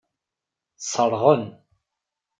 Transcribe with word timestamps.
Seṛɣen. 0.91 1.43